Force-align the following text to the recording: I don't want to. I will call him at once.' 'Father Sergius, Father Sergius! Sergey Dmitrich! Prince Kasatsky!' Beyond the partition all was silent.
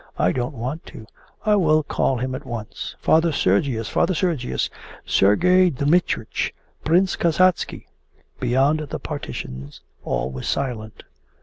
I 0.17 0.31
don't 0.31 0.55
want 0.55 0.87
to. 0.87 1.05
I 1.45 1.55
will 1.57 1.83
call 1.83 2.17
him 2.17 2.33
at 2.33 2.43
once.' 2.43 2.95
'Father 2.97 3.31
Sergius, 3.31 3.87
Father 3.87 4.15
Sergius! 4.15 4.67
Sergey 5.05 5.69
Dmitrich! 5.69 6.55
Prince 6.83 7.15
Kasatsky!' 7.15 7.85
Beyond 8.39 8.79
the 8.89 8.97
partition 8.97 9.69
all 10.03 10.31
was 10.31 10.47
silent. 10.47 11.03